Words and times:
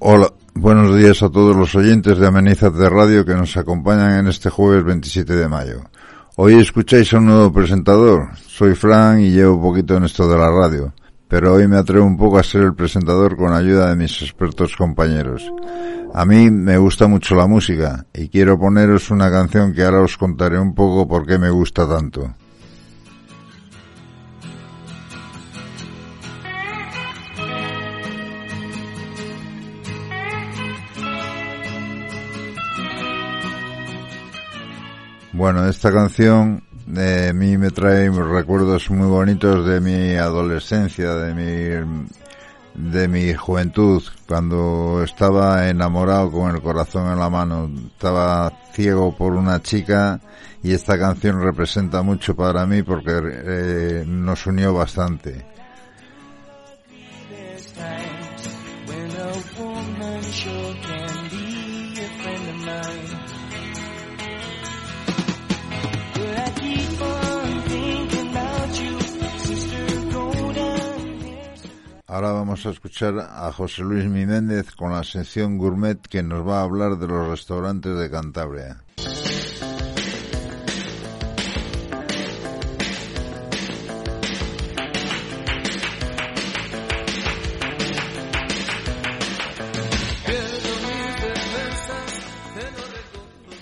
Hola, 0.00 0.32
buenos 0.54 0.96
días 0.96 1.22
a 1.22 1.28
todos 1.28 1.56
los 1.56 1.74
oyentes 1.74 2.18
de 2.18 2.26
Amenízate 2.26 2.88
Radio 2.88 3.24
que 3.24 3.34
nos 3.34 3.56
acompañan 3.56 4.20
en 4.20 4.28
este 4.28 4.48
jueves 4.48 4.84
27 4.84 5.34
de 5.34 5.48
mayo. 5.48 5.82
Hoy 6.36 6.54
escucháis 6.54 7.12
a 7.12 7.18
un 7.18 7.26
nuevo 7.26 7.52
presentador. 7.52 8.28
Soy 8.36 8.76
Fran 8.76 9.20
y 9.20 9.30
llevo 9.30 9.60
poquito 9.60 9.96
en 9.96 10.04
esto 10.04 10.28
de 10.28 10.38
la 10.38 10.50
radio, 10.50 10.94
pero 11.26 11.54
hoy 11.54 11.66
me 11.66 11.76
atrevo 11.76 12.06
un 12.06 12.16
poco 12.16 12.38
a 12.38 12.44
ser 12.44 12.62
el 12.62 12.74
presentador 12.74 13.36
con 13.36 13.52
ayuda 13.52 13.90
de 13.90 13.96
mis 13.96 14.22
expertos 14.22 14.76
compañeros. 14.76 15.52
A 16.14 16.24
mí 16.24 16.50
me 16.50 16.78
gusta 16.78 17.06
mucho 17.06 17.34
la 17.34 17.46
música 17.46 18.06
y 18.14 18.28
quiero 18.28 18.58
poneros 18.58 19.10
una 19.10 19.30
canción 19.30 19.74
que 19.74 19.82
ahora 19.82 20.02
os 20.02 20.16
contaré 20.16 20.58
un 20.58 20.74
poco 20.74 21.06
por 21.08 21.26
qué 21.26 21.38
me 21.38 21.50
gusta 21.50 21.88
tanto. 21.88 22.34
Bueno, 35.38 35.68
esta 35.68 35.92
canción 35.92 36.64
de 36.84 37.32
mí 37.32 37.56
me 37.56 37.70
trae 37.70 38.10
recuerdos 38.10 38.90
muy 38.90 39.06
bonitos 39.06 39.64
de 39.68 39.80
mi 39.80 40.16
adolescencia, 40.16 41.14
de 41.14 41.32
mi 41.32 42.08
de 42.74 43.06
mi 43.06 43.32
juventud, 43.34 44.02
cuando 44.26 45.00
estaba 45.04 45.68
enamorado 45.68 46.32
con 46.32 46.52
el 46.52 46.60
corazón 46.60 47.12
en 47.12 47.20
la 47.20 47.30
mano, 47.30 47.70
estaba 47.86 48.52
ciego 48.72 49.16
por 49.16 49.34
una 49.34 49.62
chica 49.62 50.20
y 50.60 50.72
esta 50.72 50.98
canción 50.98 51.40
representa 51.40 52.02
mucho 52.02 52.34
para 52.34 52.66
mí 52.66 52.82
porque 52.82 53.12
eh, 53.22 54.04
nos 54.08 54.44
unió 54.44 54.74
bastante. 54.74 55.46
Ahora 72.18 72.32
vamos 72.32 72.66
a 72.66 72.70
escuchar 72.70 73.14
a 73.16 73.52
José 73.52 73.82
Luis 73.82 74.04
Miméndez 74.06 74.74
con 74.74 74.90
la 74.90 75.04
sección 75.04 75.56
Gourmet 75.56 76.00
que 76.00 76.20
nos 76.20 76.44
va 76.44 76.58
a 76.58 76.64
hablar 76.64 76.98
de 76.98 77.06
los 77.06 77.28
restaurantes 77.28 77.96
de 77.96 78.10
Cantabria. 78.10 78.82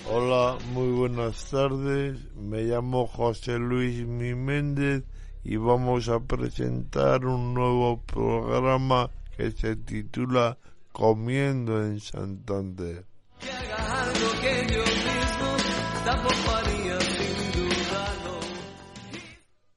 Hola, 0.09 0.57
muy 0.73 0.97
buenas 0.97 1.47
tardes. 1.51 2.17
Me 2.35 2.63
llamo 2.63 3.05
José 3.05 3.59
Luis 3.59 4.03
Miméndez 4.03 5.03
y 5.47 5.55
vamos 5.55 6.09
a 6.09 6.19
presentar 6.19 7.25
un 7.25 7.53
nuevo 7.53 8.01
programa 8.01 9.09
que 9.37 9.51
se 9.51 9.77
titula 9.77 10.57
Comiendo 10.91 11.81
en 11.85 12.01
Santander. 12.01 13.05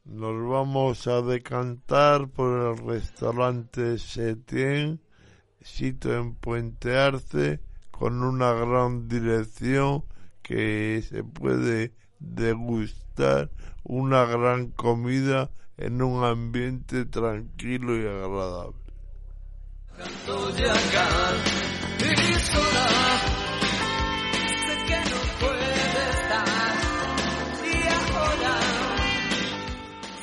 Nos 0.04 0.48
vamos 0.50 1.06
a 1.06 1.22
decantar 1.22 2.26
por 2.26 2.72
el 2.72 2.84
restaurante 2.84 3.96
Setien, 3.98 5.00
sitio 5.60 6.18
en 6.18 6.34
Puente 6.34 6.98
Arce, 6.98 7.60
con 7.92 8.24
una 8.24 8.54
gran 8.54 9.06
dirección 9.06 10.04
que 10.42 11.00
se 11.08 11.22
puede 11.22 11.92
degustar 12.20 13.50
una 13.82 14.24
gran 14.26 14.68
comida 14.68 15.50
en 15.76 16.02
un 16.02 16.24
ambiente 16.24 17.06
tranquilo 17.06 17.96
y 17.96 18.06
agradable. 18.06 18.76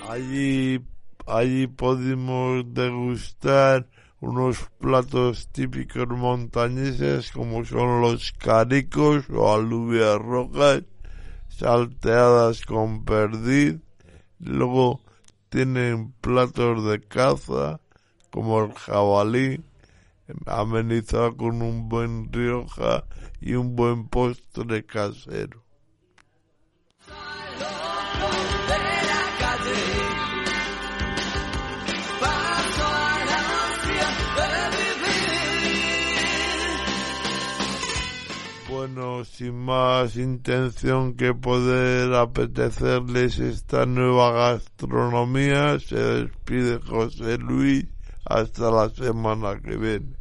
Allí, 0.09 0.79
allí 1.27 1.67
podemos 1.67 2.73
degustar 2.73 3.87
unos 4.19 4.57
platos 4.79 5.49
típicos 5.49 6.07
montañeses 6.07 7.31
como 7.31 7.63
son 7.65 8.01
los 8.01 8.31
caricos 8.31 9.29
o 9.29 9.53
alubias 9.53 10.17
rojas, 10.17 10.83
salteadas 11.57 12.63
con 12.65 13.03
perdiz. 13.03 13.77
Luego 14.39 15.01
tienen 15.49 16.11
platos 16.21 16.85
de 16.85 17.01
caza 17.01 17.79
como 18.29 18.63
el 18.63 18.73
jabalí, 18.73 19.63
amenizado 20.45 21.35
con 21.35 21.61
un 21.61 21.89
buen 21.89 22.31
rioja 22.31 23.05
y 23.41 23.53
un 23.53 23.75
buen 23.75 24.07
postre 24.07 24.85
casero. 24.85 25.66
Bueno, 38.87 39.25
sin 39.25 39.53
más 39.65 40.15
intención 40.15 41.15
que 41.15 41.33
poder 41.33 42.13
apetecerles 42.13 43.37
esta 43.37 43.85
nueva 43.85 44.31
gastronomía, 44.31 45.77
se 45.77 45.97
despide 45.97 46.79
José 46.79 47.37
Luis 47.37 47.85
hasta 48.23 48.71
la 48.71 48.89
semana 48.89 49.59
que 49.59 49.75
viene. 49.75 50.15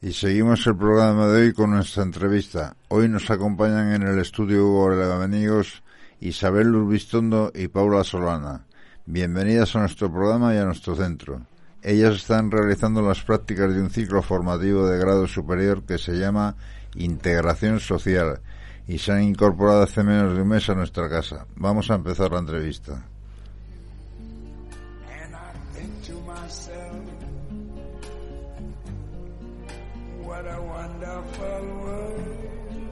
Y 0.00 0.12
seguimos 0.14 0.66
el 0.66 0.76
programa 0.78 1.28
de 1.28 1.42
hoy 1.42 1.52
con 1.52 1.72
nuestra 1.72 2.04
entrevista. 2.04 2.74
Hoy 2.88 3.06
nos 3.06 3.30
acompañan 3.30 3.92
en 3.92 4.02
el 4.02 4.18
estudio 4.18 4.66
Hugo 4.66 4.92
Amigos 5.22 5.83
Isabel 6.24 6.68
Lurbistondo 6.68 7.52
y 7.54 7.68
Paula 7.68 8.02
Solana. 8.02 8.64
Bienvenidas 9.04 9.76
a 9.76 9.80
nuestro 9.80 10.10
programa 10.10 10.54
y 10.54 10.56
a 10.56 10.64
nuestro 10.64 10.96
centro. 10.96 11.42
Ellas 11.82 12.14
están 12.14 12.50
realizando 12.50 13.02
las 13.02 13.22
prácticas 13.22 13.74
de 13.74 13.82
un 13.82 13.90
ciclo 13.90 14.22
formativo 14.22 14.86
de 14.88 14.98
grado 14.98 15.26
superior 15.26 15.82
que 15.82 15.98
se 15.98 16.12
llama 16.12 16.56
Integración 16.94 17.78
Social 17.78 18.40
y 18.88 18.96
se 18.96 19.12
han 19.12 19.22
incorporado 19.22 19.82
hace 19.82 20.02
menos 20.02 20.34
de 20.34 20.40
un 20.40 20.48
mes 20.48 20.66
a 20.70 20.74
nuestra 20.74 21.10
casa. 21.10 21.46
Vamos 21.56 21.90
a 21.90 21.96
empezar 21.96 22.32
la 22.32 22.38
entrevista. 22.38 23.04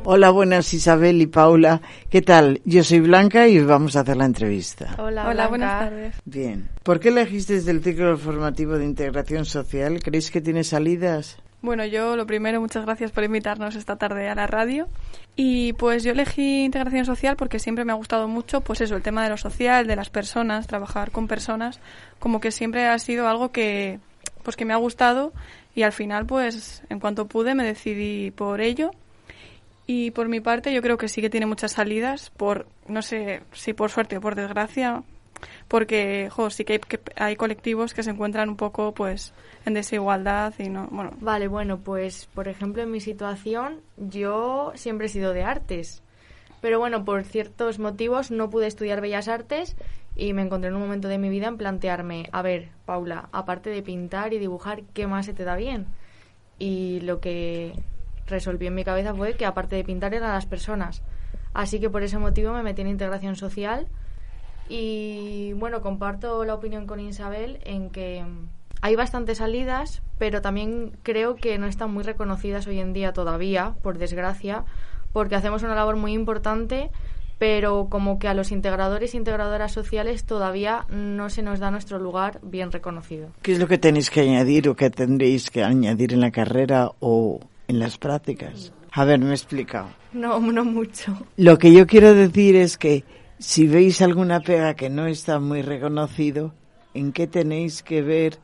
Hola, 0.04 0.30
buenas 0.30 0.74
Isabel 0.74 1.22
y 1.22 1.28
Paula. 1.28 1.80
¿Qué 2.10 2.22
tal? 2.22 2.60
Yo 2.64 2.82
soy 2.82 2.98
Blanca 2.98 3.46
y 3.46 3.60
vamos 3.60 3.94
a 3.94 4.00
hacer 4.00 4.16
la 4.16 4.24
entrevista. 4.24 4.96
Hola, 4.98 5.28
Hola 5.28 5.46
buenas 5.46 5.78
tardes. 5.78 6.16
Bien. 6.24 6.68
¿Por 6.82 6.98
qué 6.98 7.10
elegiste 7.10 7.56
el 7.58 7.84
ciclo 7.84 8.18
formativo 8.18 8.76
de 8.78 8.84
integración 8.84 9.44
social? 9.44 10.02
¿Creéis 10.02 10.32
que 10.32 10.41
tiene 10.41 10.64
salidas? 10.64 11.38
Bueno, 11.60 11.86
yo 11.86 12.16
lo 12.16 12.26
primero, 12.26 12.60
muchas 12.60 12.84
gracias 12.84 13.12
por 13.12 13.22
invitarnos 13.22 13.77
esta 13.77 13.94
tarde 13.94 14.28
a 14.28 14.34
la 14.34 14.48
radio. 14.48 14.88
Y 15.36 15.74
pues 15.74 16.03
yo 16.03 16.10
elegí 16.10 16.65
integración 16.65 17.04
social 17.04 17.36
porque 17.36 17.60
siempre 17.60 17.84
me 17.84 17.92
ha 17.92 17.97
gustado 17.97 18.27
mucho, 18.27 18.60
pues 18.60 18.80
eso, 18.80 18.97
el 18.97 19.03
tema 19.03 19.22
de 19.22 19.30
lo 19.30 19.36
social, 19.36 19.86
de 19.86 19.94
las 19.94 20.10
personas, 20.10 20.66
trabajar 20.66 21.12
con 21.12 21.28
personas, 21.28 21.78
como 22.18 22.41
que 22.41 22.50
siempre 22.50 22.88
ha 22.88 22.98
sido 22.98 23.28
algo 23.28 23.53
que, 23.53 24.00
pues 24.42 24.56
que 24.56 24.65
me 24.65 24.72
ha 24.72 24.78
gustado 24.78 25.32
y 25.77 25.84
al 25.84 25.92
final, 25.92 26.27
pues 26.27 26.82
en 26.88 26.98
cuanto 26.98 27.28
pude 27.28 27.54
me 27.54 27.65
decidí 27.65 28.32
por 28.32 28.60
ello 28.60 28.91
y 29.86 30.12
por 30.12 30.28
mi 30.28 30.40
parte, 30.40 30.72
yo 30.72 30.82
creo 30.82 30.96
que 30.96 31.08
sí 31.08 31.20
que 31.20 31.30
tiene 31.30 31.46
muchas 31.46 31.72
salidas, 31.72 32.30
por 32.30 32.66
no 32.86 33.02
sé 33.02 33.42
si 33.52 33.72
por 33.72 33.90
suerte 33.90 34.16
o 34.16 34.20
por 34.20 34.34
desgracia, 34.34 35.02
porque 35.68 36.28
jo, 36.30 36.50
sí 36.50 36.64
que 36.64 36.74
hay, 36.74 36.78
que 36.78 37.00
hay, 37.16 37.36
colectivos 37.36 37.94
que 37.94 38.02
se 38.02 38.10
encuentran 38.10 38.48
un 38.48 38.56
poco 38.56 38.92
pues 38.92 39.32
en 39.64 39.74
desigualdad 39.74 40.54
y 40.58 40.68
no 40.68 40.88
bueno. 40.90 41.12
Vale 41.20 41.48
bueno 41.48 41.78
pues 41.78 42.28
por 42.34 42.48
ejemplo 42.48 42.82
en 42.82 42.90
mi 42.90 43.00
situación 43.00 43.80
yo 43.96 44.72
siempre 44.74 45.06
he 45.06 45.10
sido 45.10 45.32
de 45.32 45.42
artes. 45.42 46.02
Pero 46.60 46.78
bueno 46.78 47.04
por 47.04 47.24
ciertos 47.24 47.78
motivos 47.78 48.30
no 48.30 48.50
pude 48.50 48.68
estudiar 48.68 49.00
bellas 49.00 49.26
artes 49.26 49.76
y 50.14 50.32
me 50.32 50.42
encontré 50.42 50.68
en 50.68 50.76
un 50.76 50.82
momento 50.82 51.08
de 51.08 51.18
mi 51.18 51.28
vida 51.28 51.48
en 51.48 51.56
plantearme 51.56 52.28
a 52.32 52.42
ver 52.42 52.68
Paula 52.84 53.28
aparte 53.32 53.70
de 53.70 53.82
pintar 53.82 54.32
y 54.32 54.38
dibujar 54.38 54.82
qué 54.92 55.06
más 55.06 55.26
se 55.26 55.32
te 55.32 55.44
da 55.44 55.56
bien 55.56 55.86
y 56.58 57.00
lo 57.00 57.20
que 57.20 57.72
resolví 58.27 58.66
en 58.66 58.74
mi 58.74 58.84
cabeza 58.84 59.15
fue 59.15 59.34
que 59.34 59.47
aparte 59.47 59.77
de 59.77 59.84
pintar 59.84 60.15
eran 60.15 60.33
las 60.33 60.47
personas. 60.47 61.03
Así 61.54 61.80
que 61.80 61.91
por 61.91 62.03
ese 62.03 62.19
motivo 62.19 62.53
me 62.53 62.63
metí 62.63 62.83
en 62.83 62.89
integración 62.89 63.36
social 63.36 63.86
y 64.69 65.53
bueno, 65.54 65.83
comparto 65.83 66.45
la 66.45 66.54
opinión 66.54 66.86
con 66.86 67.01
Isabel 67.01 67.59
en 67.65 67.91
que 67.91 68.24
hay 68.80 68.97
bastantes 68.97 69.39
salidas, 69.39 70.03
pero 70.19 70.41
también 70.42 70.97
creo 71.03 71.36
que 71.36 71.59
no 71.59 71.66
están 71.66 71.92
muy 71.92 72.03
reconocidas 72.03 72.66
hoy 72.66 72.80
en 72.80 72.92
día 72.92 73.13
todavía, 73.13 73.74
por 73.83 73.98
desgracia, 73.98 74.65
porque 75.13 75.36
hacemos 75.36 75.63
una 75.63 75.75
labor 75.75 75.97
muy 75.97 76.15
importante, 76.15 76.91
pero 77.39 77.89
como 77.91 78.18
que 78.18 78.28
a 78.28 78.34
los 78.34 78.51
integradores 78.51 79.15
e 79.15 79.18
integradoras 79.18 79.72
sociales 79.72 80.25
todavía 80.25 80.86
no 80.89 81.28
se 81.28 81.42
nos 81.42 81.60
da 81.60 81.71
nuestro 81.71 81.98
lugar 81.98 82.41
bien 82.42 82.72
reconocido. 82.72 83.28
¿Qué 83.42 83.53
es 83.53 83.59
lo 83.59 83.68
que 83.68 83.78
tenéis 83.78 84.10
que 84.10 84.22
añadir 84.22 84.68
o 84.68 84.75
que 84.75 84.91
tendréis 84.91 85.51
que 85.51 85.63
añadir 85.63 86.13
en 86.13 86.21
la 86.21 86.30
carrera 86.30 86.91
o 87.01 87.41
en 87.72 87.78
las 87.78 87.98
prácticas? 87.98 88.72
A 88.92 89.04
ver, 89.04 89.19
me 89.19 89.30
he 89.30 89.34
explicado. 89.34 89.89
No, 90.13 90.39
no 90.39 90.65
mucho. 90.65 91.16
Lo 91.36 91.59
que 91.59 91.72
yo 91.72 91.86
quiero 91.86 92.15
decir 92.15 92.54
es 92.54 92.77
que 92.77 93.04
si 93.39 93.66
veis 93.66 94.03
alguna 94.03 94.41
pega 94.41 94.74
que 94.74 94.91
no 94.91 95.07
está 95.07 95.41
muy 95.41 95.63
reconocido, 95.63 96.54
¿en 96.95 97.13
qué 97.13 97.27
tenéis 97.27 97.83
que 97.83 98.03
ver 98.03 98.39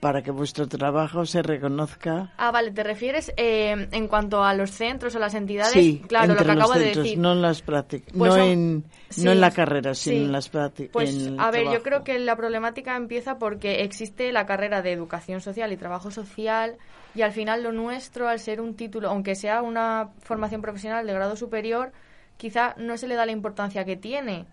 para 0.00 0.22
que 0.22 0.30
vuestro 0.30 0.66
trabajo 0.68 1.24
se 1.26 1.42
reconozca? 1.42 2.32
Ah, 2.36 2.50
vale, 2.50 2.70
¿te 2.70 2.82
refieres 2.82 3.32
eh, 3.36 3.88
en 3.92 4.08
cuanto 4.08 4.42
a 4.42 4.54
los 4.54 4.70
centros 4.70 5.14
o 5.14 5.18
las 5.18 5.34
entidades? 5.34 5.72
Sí, 5.72 6.02
claro, 6.08 6.34
lo 6.34 6.40
que 6.40 6.44
los 6.44 6.56
acabo 6.56 6.72
de 6.74 6.80
centros, 6.80 7.04
decir. 7.04 7.18
no 7.18 7.32
en 7.32 7.42
las 7.42 7.62
prácticas, 7.62 8.12
Pues 8.16 8.30
no, 8.30 8.36
son- 8.38 8.48
en, 8.48 8.84
sí, 9.10 9.24
no 9.24 9.32
en 9.32 9.40
la 9.40 9.50
carrera, 9.52 9.94
sino 9.94 10.16
sí. 10.16 10.24
en 10.24 10.32
las 10.32 10.48
prácticas. 10.48 10.92
Pues 10.92 11.30
a 11.38 11.50
ver, 11.50 11.64
yo 11.70 11.82
creo 11.82 12.02
que 12.04 12.18
la 12.18 12.36
problemática 12.36 12.96
empieza 12.96 13.38
porque 13.38 13.82
existe 13.82 14.32
la 14.32 14.46
carrera 14.46 14.82
de 14.82 14.92
educación 14.92 15.40
social 15.40 15.72
y 15.72 15.76
trabajo 15.76 16.10
social 16.10 16.76
y 17.14 17.22
al 17.22 17.32
final 17.32 17.62
lo 17.62 17.72
nuestro, 17.72 18.28
al 18.28 18.38
ser 18.38 18.60
un 18.60 18.74
título, 18.74 19.08
aunque 19.08 19.34
sea 19.34 19.62
una 19.62 20.10
formación 20.20 20.62
profesional 20.62 21.06
de 21.06 21.12
grado 21.12 21.36
superior, 21.36 21.92
quizá 22.36 22.74
no 22.78 22.96
se 22.96 23.08
le 23.08 23.14
da 23.14 23.26
la 23.26 23.32
importancia 23.32 23.84
que 23.84 23.96
tiene. 23.96 24.46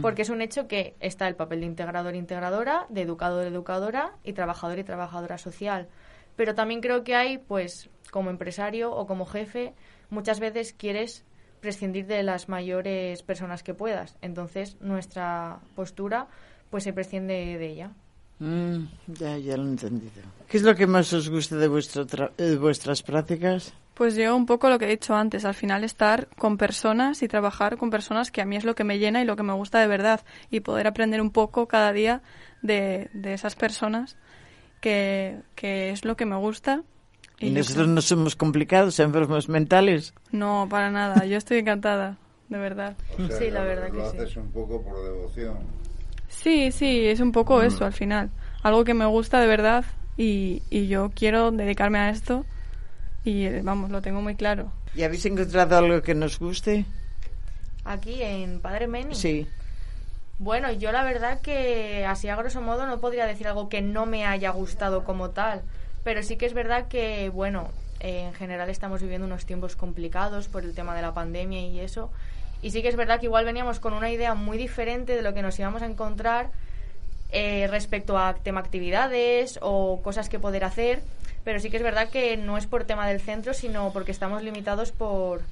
Porque 0.00 0.22
es 0.22 0.30
un 0.30 0.40
hecho 0.40 0.66
que 0.68 0.96
está 1.00 1.28
el 1.28 1.36
papel 1.36 1.60
de 1.60 1.66
integrador 1.66 2.14
e 2.14 2.18
integradora, 2.18 2.86
de 2.88 3.02
educador 3.02 3.44
e 3.44 3.48
educadora 3.48 4.14
y 4.24 4.32
trabajador 4.32 4.78
y 4.78 4.84
trabajadora 4.84 5.36
social. 5.36 5.88
Pero 6.34 6.54
también 6.54 6.80
creo 6.80 7.04
que 7.04 7.14
hay, 7.14 7.38
pues, 7.38 7.90
como 8.10 8.30
empresario 8.30 8.92
o 8.92 9.06
como 9.06 9.26
jefe, 9.26 9.74
muchas 10.08 10.40
veces 10.40 10.72
quieres 10.72 11.26
prescindir 11.60 12.06
de 12.06 12.22
las 12.22 12.48
mayores 12.48 13.22
personas 13.22 13.62
que 13.62 13.74
puedas. 13.74 14.16
Entonces, 14.22 14.80
nuestra 14.80 15.60
postura, 15.74 16.28
pues, 16.70 16.84
se 16.84 16.94
prescinde 16.94 17.58
de 17.58 17.66
ella. 17.66 17.92
Mm, 18.38 18.84
ya, 19.18 19.38
ya 19.38 19.56
lo 19.56 19.64
he 19.64 19.68
entendido. 19.68 20.12
¿Qué 20.48 20.56
es 20.58 20.62
lo 20.62 20.74
que 20.74 20.86
más 20.86 21.12
os 21.12 21.28
gusta 21.30 21.56
de, 21.56 21.68
vuestro 21.68 22.06
tra- 22.06 22.34
de 22.36 22.56
vuestras 22.58 23.02
prácticas? 23.02 23.72
Pues 23.94 24.14
yo 24.14 24.36
un 24.36 24.44
poco 24.44 24.68
lo 24.68 24.78
que 24.78 24.84
he 24.84 24.88
dicho 24.90 25.14
antes, 25.14 25.46
al 25.46 25.54
final 25.54 25.82
estar 25.82 26.28
con 26.36 26.58
personas 26.58 27.22
y 27.22 27.28
trabajar 27.28 27.78
con 27.78 27.88
personas 27.88 28.30
que 28.30 28.42
a 28.42 28.44
mí 28.44 28.56
es 28.56 28.64
lo 28.64 28.74
que 28.74 28.84
me 28.84 28.98
llena 28.98 29.22
y 29.22 29.24
lo 29.24 29.36
que 29.36 29.42
me 29.42 29.54
gusta 29.54 29.80
de 29.80 29.86
verdad 29.86 30.20
y 30.50 30.60
poder 30.60 30.86
aprender 30.86 31.22
un 31.22 31.30
poco 31.30 31.66
cada 31.66 31.92
día 31.94 32.20
de, 32.60 33.08
de 33.14 33.32
esas 33.32 33.56
personas 33.56 34.16
que, 34.80 35.40
que 35.54 35.90
es 35.90 36.04
lo 36.04 36.16
que 36.16 36.26
me 36.26 36.36
gusta. 36.36 36.82
Y 37.40 37.50
nosotros 37.50 37.84
creo- 37.84 37.94
no 37.94 38.02
somos 38.02 38.36
complicados, 38.36 39.00
enfermos 39.00 39.48
mentales. 39.48 40.12
No, 40.30 40.66
para 40.70 40.90
nada, 40.90 41.24
yo 41.24 41.38
estoy 41.38 41.58
encantada, 41.58 42.18
de 42.50 42.58
verdad. 42.58 42.96
O 43.18 43.26
sea, 43.26 43.38
Sí, 43.38 43.50
la 43.50 43.60
lo- 43.60 43.66
verdad 43.66 43.88
lo 43.88 43.94
que 43.94 44.10
sí. 44.10 44.16
haces 44.18 44.36
un 44.36 44.50
poco 44.52 44.82
por 44.82 45.02
devoción. 45.02 45.56
Sí, 46.46 46.70
sí, 46.70 47.08
es 47.08 47.18
un 47.18 47.32
poco 47.32 47.60
eso 47.60 47.84
al 47.84 47.92
final. 47.92 48.30
Algo 48.62 48.84
que 48.84 48.94
me 48.94 49.04
gusta 49.04 49.40
de 49.40 49.48
verdad 49.48 49.84
y, 50.16 50.62
y 50.70 50.86
yo 50.86 51.10
quiero 51.12 51.50
dedicarme 51.50 51.98
a 51.98 52.10
esto 52.10 52.46
y 53.24 53.46
eh, 53.46 53.62
vamos, 53.64 53.90
lo 53.90 54.00
tengo 54.00 54.22
muy 54.22 54.36
claro. 54.36 54.70
¿Y 54.94 55.02
habéis 55.02 55.26
encontrado 55.26 55.76
algo 55.76 56.02
que 56.02 56.14
nos 56.14 56.38
guste? 56.38 56.84
Aquí 57.84 58.22
en 58.22 58.60
Padre 58.60 58.86
Meni. 58.86 59.16
Sí. 59.16 59.48
Bueno, 60.38 60.70
yo 60.70 60.92
la 60.92 61.02
verdad 61.02 61.40
que 61.40 62.06
así 62.06 62.28
a 62.28 62.36
grosso 62.36 62.60
modo 62.60 62.86
no 62.86 63.00
podría 63.00 63.26
decir 63.26 63.48
algo 63.48 63.68
que 63.68 63.82
no 63.82 64.06
me 64.06 64.24
haya 64.24 64.50
gustado 64.50 65.02
como 65.02 65.30
tal, 65.30 65.62
pero 66.04 66.22
sí 66.22 66.36
que 66.36 66.46
es 66.46 66.54
verdad 66.54 66.86
que, 66.86 67.28
bueno, 67.28 67.70
eh, 67.98 68.26
en 68.28 68.34
general 68.34 68.70
estamos 68.70 69.02
viviendo 69.02 69.26
unos 69.26 69.46
tiempos 69.46 69.74
complicados 69.74 70.46
por 70.46 70.62
el 70.62 70.76
tema 70.76 70.94
de 70.94 71.02
la 71.02 71.12
pandemia 71.12 71.66
y 71.66 71.80
eso, 71.80 72.12
y 72.62 72.70
sí 72.70 72.82
que 72.82 72.88
es 72.88 72.96
verdad 72.96 73.20
que 73.20 73.26
igual 73.26 73.44
veníamos 73.44 73.80
con 73.80 73.92
una 73.92 74.10
idea 74.10 74.34
muy 74.34 74.58
diferente 74.58 75.14
de 75.14 75.22
lo 75.22 75.34
que 75.34 75.42
nos 75.42 75.58
íbamos 75.58 75.82
a 75.82 75.86
encontrar 75.86 76.50
eh, 77.30 77.66
respecto 77.70 78.18
a 78.18 78.34
tema 78.34 78.60
actividades 78.60 79.58
o 79.62 80.00
cosas 80.02 80.28
que 80.28 80.38
poder 80.38 80.64
hacer, 80.64 81.02
pero 81.44 81.60
sí 81.60 81.70
que 81.70 81.76
es 81.76 81.82
verdad 81.82 82.08
que 82.08 82.36
no 82.36 82.56
es 82.56 82.66
por 82.66 82.84
tema 82.84 83.06
del 83.06 83.20
centro, 83.20 83.54
sino 83.54 83.92
porque 83.92 84.12
estamos 84.12 84.42
limitados 84.42 84.92
por 84.92 85.42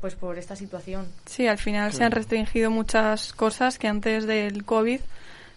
pues 0.00 0.14
por 0.14 0.38
esta 0.38 0.56
situación. 0.56 1.06
Sí, 1.26 1.46
al 1.46 1.58
final 1.58 1.92
se 1.92 2.04
han 2.04 2.12
restringido 2.12 2.70
muchas 2.70 3.34
cosas 3.34 3.78
que 3.78 3.86
antes 3.86 4.26
del 4.26 4.64
COVID 4.64 5.00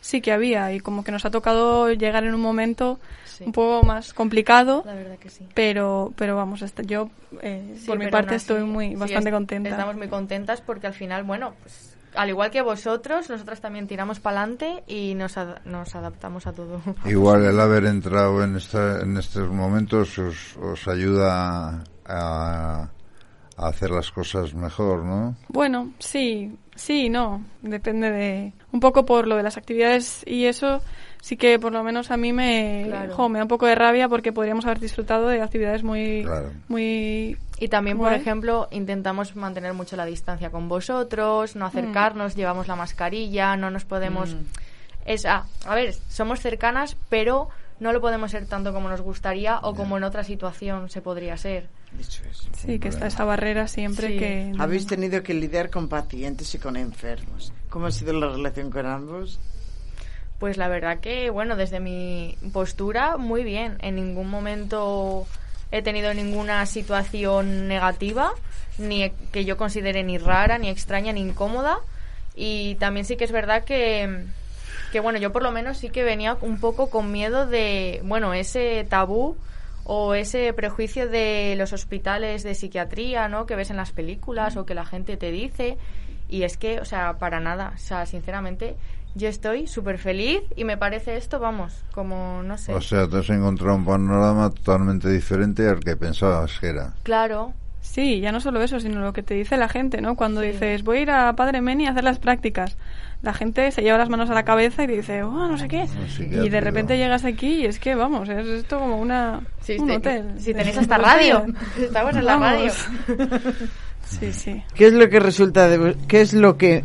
sí 0.04 0.20
que 0.20 0.34
había 0.34 0.74
y 0.74 0.82
como 0.82 1.04
que 1.06 1.12
nos 1.14 1.24
ha 1.24 1.32
tocado 1.32 1.90
llegar 1.94 2.26
en 2.26 2.36
un 2.36 2.42
momento 2.42 3.00
Sí. 3.26 3.46
un 3.46 3.54
poco 3.54 3.86
más 3.88 4.14
complicado, 4.14 4.84
La 4.86 4.94
verdad 4.94 5.18
que 5.18 5.30
sí. 5.30 5.48
pero 5.56 6.14
pero 6.18 6.36
vamos, 6.36 6.62
hasta 6.62 6.84
yo 6.84 7.10
eh, 7.42 7.76
Sí, 7.80 7.88
por 7.88 7.98
mi 7.98 8.08
parte 8.08 8.36
estoy 8.36 8.64
muy 8.64 8.96
bastante 8.96 9.30
es- 9.30 9.34
contenta. 9.34 9.70
Estamos 9.70 9.96
muy 9.96 10.10
contentas 10.10 10.62
porque 10.62 10.88
al 10.88 10.94
final, 10.94 11.24
bueno, 11.24 11.54
pues 11.64 11.96
al 12.16 12.30
igual 12.30 12.52
que 12.52 12.62
vosotros, 12.62 13.28
nosotras 13.30 13.60
también 13.62 13.88
tiramos 13.88 14.20
para 14.20 14.42
adelante 14.42 14.84
y 14.86 15.16
nos, 15.16 15.36
ad- 15.38 15.64
nos 15.66 15.96
adaptamos 15.96 16.46
a 16.46 16.52
todo. 16.54 16.80
Igual 17.06 17.44
el 17.46 17.60
haber 17.60 17.86
entrado 17.86 18.44
en, 18.44 18.56
esta, 18.58 19.00
en 19.02 19.18
estos 19.18 19.50
momentos 19.50 20.20
os, 20.20 20.56
os 20.58 20.88
ayuda 20.88 21.84
a, 22.06 22.88
a 23.58 23.68
hacer 23.68 23.92
las 23.92 24.12
cosas 24.12 24.54
mejor, 24.54 25.04
¿no? 25.04 25.36
Bueno, 25.48 25.92
sí, 26.00 26.58
sí, 26.76 27.06
y 27.06 27.10
no, 27.10 27.44
depende 27.62 28.12
de 28.12 28.54
un 28.72 28.80
poco 28.80 29.06
por 29.06 29.28
lo 29.28 29.36
de 29.38 29.44
las 29.44 29.58
actividades 29.58 30.24
y 30.26 30.46
eso 30.46 30.82
sí 31.22 31.38
que 31.38 31.58
por 31.60 31.72
lo 31.72 31.84
menos 31.84 32.12
a 32.12 32.18
mí 32.18 32.34
me 32.34 32.84
Claro. 32.88 33.16
jo, 33.16 33.30
me 33.30 33.40
da 33.40 33.46
un 33.46 33.50
poco 33.50 33.66
de 33.66 33.76
rabia 33.76 34.10
porque 34.10 34.34
podríamos 34.34 34.66
haber 34.66 34.80
disfrutado 34.80 35.28
de 35.28 35.42
actividades 35.42 35.84
muy 35.84 36.24
Claro. 36.24 36.52
muy 36.68 37.38
Y 37.60 37.68
también, 37.70 37.98
por 37.98 38.12
ejemplo, 38.12 38.68
intentamos 38.72 39.36
mantener 39.36 39.74
mucho 39.74 39.96
la 39.96 40.06
distancia 40.06 40.50
con 40.50 40.68
vosotros, 40.68 41.56
no 41.56 41.66
acercarnos, 41.66 42.36
llevamos 42.36 42.68
la 42.68 42.76
mascarilla, 42.76 43.56
no 43.56 43.70
nos 43.70 43.86
podemos... 43.86 44.36
Es, 45.06 45.26
ah, 45.26 45.46
a 45.66 45.76
ver, 45.76 45.94
somos 46.10 46.40
cercanas, 46.40 46.98
pero 47.10 47.50
no 47.84 47.94
lo 47.94 48.02
podemos 48.02 48.32
ser 48.32 48.48
tanto 48.48 48.74
como 48.74 48.90
nos 48.90 49.02
gustaría 49.02 49.60
o 49.60 49.76
como 49.76 49.98
en 49.98 50.04
otra 50.04 50.24
situación 50.24 50.90
se 50.90 51.02
podría 51.02 51.38
ser. 51.38 51.68
Dicho 51.92 52.24
eso. 52.32 52.50
sí, 52.58 52.80
que 52.80 52.88
está 52.88 53.06
esa 53.06 53.24
barrera 53.26 53.68
siempre 53.68 54.08
Sí. 54.08 54.18
que 54.18 54.52
Habéis 54.58 54.88
tenido 54.88 55.22
que 55.22 55.36
lidiar 55.36 55.70
con 55.70 55.90
pacientes 55.90 56.56
y 56.56 56.58
con 56.58 56.76
enfermos. 56.76 57.54
¿Cómo 57.70 57.86
ha 57.86 57.92
sido 57.92 58.14
la 58.14 58.30
relación 58.30 58.72
con 58.72 58.86
ambos? 58.88 59.40
Pues 60.40 60.58
la 60.58 60.68
verdad 60.68 61.00
que, 61.00 61.30
bueno, 61.30 61.56
desde 61.56 61.80
mi 61.80 62.36
postura, 62.52 63.18
muy 63.18 63.44
bien. 63.44 63.78
En 63.82 63.96
ningún 63.96 64.30
momento 64.30 65.28
he 65.72 65.82
tenido 65.82 66.14
ninguna 66.14 66.66
situación 66.66 67.68
negativa, 67.68 68.34
ni 68.78 69.12
que 69.32 69.46
yo 69.46 69.56
considere 69.58 70.04
ni 70.04 70.18
rara, 70.18 70.58
ni 70.58 70.70
extraña, 70.70 71.14
ni 71.14 71.22
incómoda. 71.22 71.78
Y 72.36 72.76
también 72.76 73.06
sí 73.06 73.16
que 73.18 73.24
es 73.26 73.32
verdad 73.32 73.64
que, 73.64 74.26
que, 74.94 75.00
bueno, 75.00 75.18
yo 75.18 75.32
por 75.32 75.42
lo 75.42 75.52
menos 75.52 75.80
sí 75.80 75.90
que 75.90 76.04
venía 76.04 76.38
un 76.42 76.60
poco 76.60 76.92
con 76.92 77.12
miedo 77.12 77.48
de, 77.48 78.00
bueno, 78.06 78.36
ese 78.36 78.86
tabú 78.88 79.36
o 79.86 80.14
ese 80.14 80.54
prejuicio 80.54 81.10
de 81.10 81.56
los 81.58 81.74
hospitales 81.74 82.44
de 82.44 82.54
psiquiatría, 82.54 83.28
¿no? 83.28 83.48
Que 83.48 83.56
ves 83.56 83.72
en 83.72 83.78
las 83.78 83.92
películas 83.92 84.56
o 84.56 84.68
que 84.68 84.76
la 84.76 84.86
gente 84.86 85.18
te 85.18 85.32
dice. 85.32 85.80
Y 86.30 86.44
es 86.44 86.58
que, 86.58 86.80
o 86.80 86.86
sea, 86.86 87.18
para 87.18 87.40
nada. 87.40 87.74
O 87.74 87.80
sea, 87.80 88.06
sinceramente, 88.06 88.76
yo 89.16 89.30
estoy 89.30 89.66
súper 89.66 89.98
feliz 89.98 90.42
y 90.56 90.64
me 90.64 90.78
parece 90.78 91.18
esto, 91.18 91.40
vamos, 91.40 91.84
como, 91.92 92.44
no 92.44 92.60
sé. 92.60 92.76
O 92.76 92.82
sea, 92.82 93.08
te 93.08 93.18
has 93.18 93.30
encontrado 93.32 93.76
un 93.76 93.86
panorama 93.86 94.52
totalmente 94.52 95.10
diferente 95.10 95.68
al 95.68 95.80
que 95.80 95.98
pensabas 95.98 96.60
que 96.60 96.68
era. 96.68 96.94
claro, 97.02 97.54
Sí, 97.86 98.22
ya 98.22 98.32
no 98.32 98.40
solo 98.40 98.64
eso, 98.64 98.80
sino 98.80 99.02
lo 99.02 99.12
que 99.12 99.24
te 99.24 99.34
dice 99.34 99.58
la 99.58 99.68
gente, 99.68 100.00
¿no? 100.02 100.16
Cuando 100.16 100.40
Sí. 100.42 100.48
dices, 100.48 100.84
voy 100.84 101.00
a 101.00 101.02
ir 101.02 101.12
a 101.12 101.36
Padre 101.36 101.60
Meni 101.62 101.86
a 101.86 101.92
hacer 101.92 102.06
las 102.06 102.18
prácticas. 102.18 102.78
La 103.22 103.34
gente 103.34 103.70
se 103.72 103.82
lleva 103.82 103.98
las 103.98 104.10
manos 104.10 104.30
a 104.30 104.34
la 104.34 104.44
cabeza 104.44 104.84
y 104.84 104.88
te 104.88 104.94
dice, 104.98 105.22
oh, 105.24 105.48
no 105.48 105.58
sé 105.58 105.68
qué. 105.68 105.86
psiquiátrico. 105.88 106.46
Y 106.46 106.50
de 106.50 106.62
repente 106.62 106.98
llegas 106.98 107.26
aquí 107.26 107.62
y 107.62 107.66
es 107.66 107.80
que, 107.80 107.94
vamos, 107.94 108.30
es 108.30 108.48
esto 108.48 108.80
como 108.80 108.98
una, 109.00 109.42
Sí, 109.62 109.76
un 109.78 109.88
te- 109.88 109.96
hotel. 109.98 110.26
si 110.40 110.54
tenéis 110.54 110.78
hasta 110.78 110.98
radio. 110.98 111.46
Estamos 111.80 112.16
en 112.16 112.26
la 112.26 112.38
radio. 112.38 112.72
Sí, 114.06 114.32
sí. 114.34 114.64
¿Qué 114.76 114.88
es 114.88 114.94
lo 114.94 115.10
que 115.10 115.20
resulta 115.20 115.68
de 115.70 115.96
qué 116.08 116.22
es 116.22 116.34
lo 116.34 116.58
que 116.58 116.84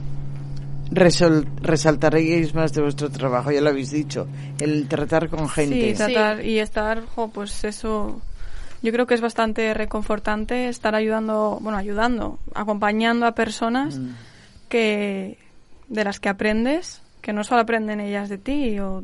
resol- 0.93 1.47
resaltaréis 1.61 2.55
más 2.55 2.73
de 2.73 2.83
vuestro 2.83 3.11
trabajo? 3.11 3.51
Ya 3.51 3.61
lo 3.61 3.71
habéis 3.71 3.91
dicho, 3.91 4.27
el 4.61 4.87
tratar 4.89 5.29
con 5.29 5.49
gente. 5.49 5.91
Sí, 5.91 5.95
tratar 5.97 6.45
y 6.45 6.59
estar, 6.61 7.05
jo, 7.07 7.29
pues 7.29 7.65
eso, 7.65 8.21
yo 8.83 8.93
creo 8.93 9.07
que 9.07 9.15
es 9.15 9.21
bastante 9.21 9.75
reconfortante 9.75 10.69
estar 10.69 10.95
ayudando, 10.95 11.59
bueno, 11.61 11.79
ayudando, 11.79 12.39
acompañando 12.55 13.27
a 13.27 13.33
personas 13.33 13.99
Mm. 13.99 14.11
que 14.69 15.39
de 15.89 16.05
las 16.05 16.21
que 16.21 16.29
aprendes, 16.29 17.01
que 17.23 17.33
no 17.33 17.45
solo 17.45 17.63
aprenden 17.63 18.01
ellas 18.01 18.29
de 18.29 18.39
ti 18.39 18.79
o, 18.81 19.03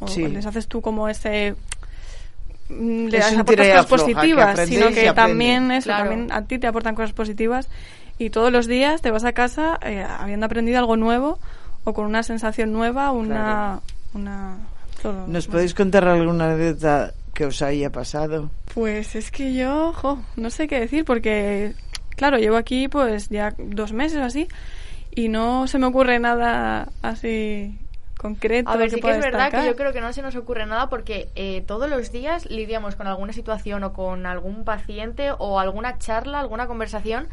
o 0.00 0.08
Sí. 0.08 0.26
les 0.28 0.44
haces 0.46 0.66
tú 0.68 0.80
como 0.80 1.08
ese 1.08 1.54
mm, 2.68 3.06
Es 3.06 3.12
le 3.12 3.18
das 3.18 3.32
un 3.32 3.40
aportas 3.40 3.66
cosas 3.68 3.86
positivas, 3.86 4.60
sino 4.68 4.88
que 4.90 5.12
también 5.12 5.70
eso, 5.70 5.86
Claro. 5.86 6.10
también 6.10 6.32
a 6.32 6.42
ti 6.42 6.58
te 6.58 6.66
aportan 6.66 6.94
cosas 6.94 7.12
positivas 7.12 7.68
y 8.18 8.30
todos 8.30 8.52
los 8.52 8.66
días 8.66 9.00
te 9.00 9.10
vas 9.10 9.24
a 9.24 9.32
casa 9.32 9.78
eh, 9.82 10.04
habiendo 10.04 10.46
aprendido 10.46 10.78
algo 10.78 10.96
nuevo 10.96 11.38
o 11.84 11.94
con 11.94 12.04
una 12.04 12.22
sensación 12.22 12.72
nueva, 12.72 13.12
una, 13.12 13.80
una 14.12 14.56
todo. 15.00 15.26
¿Nos 15.28 15.46
podéis 15.46 15.72
contar 15.74 16.06
alguna 16.08 16.52
anécdota 16.52 17.12
que 17.34 17.46
os 17.46 17.62
haya 17.62 17.90
pasado? 17.90 18.50
Pues 18.74 19.14
es 19.14 19.30
que 19.30 19.54
yo, 19.54 19.92
jo, 19.92 20.18
no 20.36 20.50
sé 20.50 20.68
qué 20.68 20.80
decir 20.80 21.04
porque, 21.04 21.74
claro, 22.16 22.38
llevo 22.38 22.56
aquí 22.56 22.88
pues 22.88 23.28
ya 23.28 23.54
dos 23.58 23.92
meses 23.92 24.18
o 24.18 24.24
así 24.24 24.48
y 25.14 25.28
no 25.28 25.66
se 25.66 25.78
me 25.78 25.86
ocurre 25.86 26.18
nada 26.18 26.88
así 27.02 27.78
concreto. 28.18 28.70
A 28.70 28.76
ver, 28.76 28.90
que 28.90 28.96
sí 28.96 29.00
que 29.00 29.10
es 29.10 29.18
verdad 29.18 29.50
que 29.50 29.66
yo 29.66 29.76
creo 29.76 29.92
que 29.92 30.00
no 30.00 30.12
se 30.12 30.22
nos 30.22 30.36
ocurre 30.36 30.66
nada 30.66 30.88
porque 30.88 31.30
eh, 31.34 31.62
todos 31.66 31.88
los 31.88 32.12
días 32.12 32.46
lidiamos 32.50 32.96
con 32.96 33.06
alguna 33.06 33.32
situación 33.32 33.84
o 33.84 33.92
con 33.92 34.26
algún 34.26 34.64
paciente 34.64 35.30
o 35.38 35.58
alguna 35.58 35.98
charla, 35.98 36.40
alguna 36.40 36.66
conversación 36.66 37.28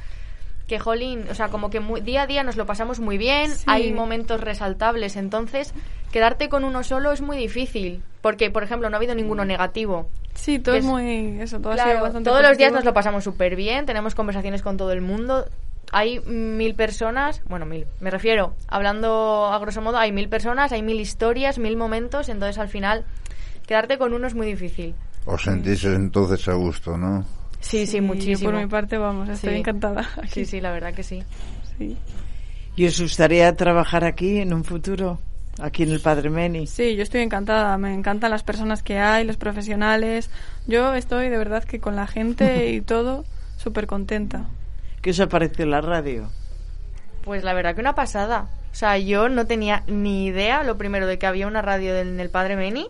que, 0.68 0.80
jolín, 0.80 1.26
o 1.30 1.36
sea, 1.36 1.50
como 1.50 1.70
que 1.70 1.80
muy- 1.80 2.02
día 2.02 2.24
a 2.24 2.28
día 2.28 2.44
nos 2.44 2.56
lo 2.56 2.66
pasamos 2.66 3.00
muy 3.00 3.18
bien, 3.18 3.52
Sí. 3.52 3.64
hay 3.68 3.92
momentos 3.92 4.42
resaltables, 4.42 5.16
entonces 5.16 5.74
quedarte 6.12 6.50
con 6.50 6.64
uno 6.64 6.84
solo 6.84 7.12
es 7.12 7.22
muy 7.22 7.38
difícil 7.38 8.02
porque, 8.22 8.50
por 8.50 8.64
ejemplo, 8.64 8.90
no 8.90 8.96
ha 8.96 8.98
habido 8.98 9.14
ninguno 9.16 9.46
negativo. 9.46 10.10
Sí, 10.34 10.60
todo 10.60 10.76
es 10.76 10.80
es- 10.80 10.86
muy... 10.86 11.40
Eso, 11.40 11.60
todo 11.60 11.74
ha 11.74 11.76
sido 11.76 11.86
Claro, 11.86 12.02
bastante 12.02 12.30
todos 12.30 12.42
los 12.42 12.58
días 12.58 12.74
nos 12.74 12.84
lo 12.84 12.94
pasamos 12.94 13.24
súper 13.24 13.56
bien, 13.56 13.86
tenemos 13.86 14.16
conversaciones 14.16 14.62
con 14.64 14.76
todo 14.78 14.92
el 14.92 15.02
mundo. 15.02 15.46
Hay 15.92 16.20
mil 16.22 16.74
personas, 16.74 17.42
bueno, 17.48 17.66
mil, 17.68 17.86
me 18.00 18.10
refiero, 18.10 18.56
hablando 18.68 19.46
a 19.52 19.60
grosso 19.60 19.82
modo, 19.82 19.98
hay 20.00 20.12
mil 20.12 20.28
personas, 20.30 20.72
hay 20.72 20.82
mil 20.82 21.00
historias, 21.00 21.60
mil 21.60 21.78
momentos, 21.78 22.28
entonces 22.28 22.58
al 22.58 22.70
final 22.70 23.06
quedarte 23.68 23.98
con 24.00 24.14
uno 24.14 24.26
es 24.28 24.34
muy 24.34 24.48
difícil. 24.48 24.96
Os 25.26 25.44
sentís 25.44 25.84
entonces 25.86 26.48
a 26.48 26.54
gusto, 26.54 26.98
¿no? 26.98 27.24
Sí, 27.68 27.88
sí, 27.88 27.98
yo 27.98 28.04
muchísimo. 28.04 28.52
por 28.52 28.60
mi 28.62 28.68
parte, 28.68 28.98
vamos, 28.98 29.28
estoy 29.30 29.54
Sí. 29.54 29.60
encantada. 29.60 30.08
aquí. 30.18 30.30
Sí, 30.32 30.46
sí, 30.46 30.62
la 30.62 30.72
verdad 30.72 30.94
que 30.94 31.04
sí. 31.04 31.24
Sí. 31.78 31.98
¿Y 32.76 32.86
os 32.86 33.00
gustaría 33.02 33.56
trabajar 33.56 34.04
aquí 34.04 34.40
en 34.40 34.54
un 34.54 34.64
futuro? 34.64 35.20
Aquí 35.62 35.84
en 35.84 35.92
el 35.92 36.02
Padre 36.02 36.30
Meni. 36.30 36.68
Sí, 36.68 36.96
yo 36.96 37.04
estoy 37.04 37.22
encantada. 37.22 37.78
Me 37.78 37.94
encantan 37.94 38.30
las 38.30 38.44
personas 38.44 38.84
que 38.84 39.00
hay, 39.00 39.24
los 39.26 39.38
profesionales. 39.38 40.30
Yo 40.68 40.94
estoy 40.94 41.30
de 41.30 41.38
verdad 41.38 41.64
que 41.64 41.80
con 41.80 41.96
la 41.96 42.08
gente 42.08 42.70
y 42.74 42.82
todo 42.82 43.24
súper 43.58 43.88
contenta. 43.88 44.46
¿Qué 45.02 45.12
os 45.12 45.20
ha 45.22 45.28
parecido 45.30 45.66
la 45.68 45.80
radio? 45.82 46.30
Pues 47.24 47.44
la 47.44 47.54
verdad 47.54 47.74
que 47.74 47.82
una 47.82 47.96
pasada. 47.96 48.50
O 48.72 48.76
sea, 48.76 48.98
yo 48.98 49.30
no 49.30 49.46
tenía 49.48 49.84
ni 49.88 50.26
idea, 50.26 50.64
lo 50.64 50.78
primero, 50.78 51.08
de 51.08 51.18
que 51.18 51.26
había 51.26 51.48
una 51.48 51.62
radio 51.62 51.94
del- 51.94 52.10
en 52.10 52.20
el 52.20 52.30
Padre 52.30 52.58
Meni. 52.58 52.88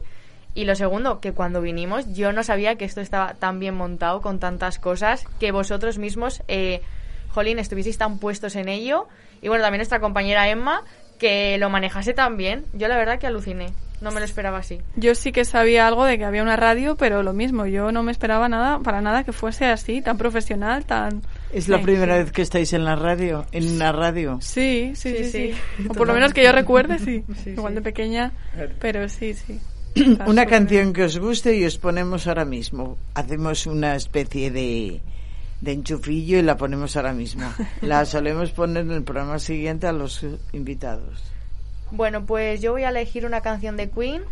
Y 0.55 0.63
lo 0.65 0.73
segundo, 0.75 1.19
que 1.19 1.33
cuando 1.33 1.61
vinimos 1.61 2.11
yo 2.13 2.31
no 2.31 2.41
sabía 2.43 2.75
que 2.75 2.85
esto 2.85 3.01
estaba 3.01 3.33
tan 3.35 3.59
bien 3.59 3.75
montado, 3.75 4.21
con 4.21 4.39
tantas 4.39 4.79
cosas, 4.79 5.25
que 5.39 5.51
vosotros 5.51 5.97
mismos, 5.99 6.41
eh, 6.47 6.81
jolín, 7.29 7.59
estuvieseis 7.59 7.97
tan 7.97 8.17
puestos 8.19 8.55
en 8.55 8.69
ello. 8.69 9.07
Y 9.41 9.49
bueno, 9.49 9.63
también 9.63 9.79
nuestra 9.79 9.99
compañera 9.99 10.49
Emma, 10.49 10.81
que 11.19 11.57
lo 11.59 11.69
manejase 11.69 12.13
tan 12.13 12.37
bien. 12.37 12.63
Yo 12.73 12.87
la 12.87 12.97
verdad 12.97 13.19
que 13.19 13.27
aluciné. 13.27 13.67
No 14.01 14.11
me 14.11 14.19
lo 14.19 14.25
esperaba 14.25 14.57
así. 14.59 14.81
Yo 14.97 15.15
sí 15.15 15.31
que 15.31 15.45
sabía 15.45 15.87
algo 15.87 16.03
de 16.05 16.17
que 16.17 16.25
había 16.25 16.41
una 16.43 16.57
radio, 16.57 16.95
pero 16.97 17.23
lo 17.23 17.31
mismo, 17.33 17.65
yo 17.65 17.91
no 17.93 18.03
me 18.03 18.11
esperaba 18.11 18.49
nada, 18.49 18.79
para 18.79 19.01
nada 19.01 19.23
que 19.23 19.31
fuese 19.31 19.65
así, 19.65 20.01
tan 20.01 20.17
profesional, 20.17 20.85
tan... 20.85 21.21
¿Es 21.53 21.69
la 21.69 21.77
Sí, 21.77 21.83
primera 21.83 22.17
sí. 22.17 22.23
vez 22.23 22.31
que 22.33 22.41
estáis 22.41 22.73
en 22.73 22.83
la 22.83 22.95
radio? 22.97 23.45
¿En 23.53 23.67
una 23.71 23.93
radio? 23.93 24.37
Sí, 24.41 24.91
sí, 24.95 25.11
sí, 25.17 25.23
Sí, 25.23 25.31
sí. 25.31 25.55
sí. 25.77 25.87
O 25.89 25.93
por 25.93 26.07
lo 26.07 26.13
menos 26.13 26.33
que 26.33 26.43
yo 26.43 26.51
recuerde, 26.51 26.99
sí. 26.99 27.23
Sí, 27.43 27.51
Igual 27.51 27.71
sí. 27.71 27.75
de 27.75 27.81
pequeña, 27.81 28.31
pero 28.79 29.07
sí, 29.07 29.33
sí. 29.33 29.59
Una 30.27 30.45
canción 30.45 30.91
que 30.91 31.03
os 31.03 31.17
guste 31.17 31.55
y 31.55 31.63
os 31.63 31.77
ponemos 31.77 32.27
ahora 32.27 32.43
mismo. 32.43 32.97
Hacemos 33.13 33.65
una 33.65 33.95
especie 33.95 34.51
de, 34.51 35.01
de 35.61 35.71
enchufillo 35.71 36.37
y 36.37 36.41
la 36.41 36.57
ponemos 36.57 36.97
ahora 36.97 37.13
mismo. 37.13 37.47
La 37.81 38.05
solemos 38.05 38.51
poner 38.51 38.83
en 38.83 38.91
el 38.91 39.03
programa 39.03 39.39
siguiente 39.39 39.87
a 39.87 39.93
los 39.93 40.25
invitados. 40.51 41.23
Bueno, 41.91 42.25
pues 42.25 42.61
yo 42.61 42.73
voy 42.73 42.83
a 42.83 42.89
elegir 42.89 43.25
una 43.25 43.39
canción 43.39 43.77
de 43.77 43.89
Queen 43.89 44.23